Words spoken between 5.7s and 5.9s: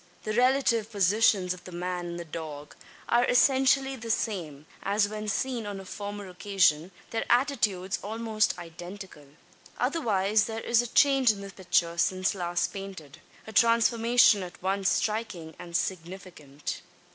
a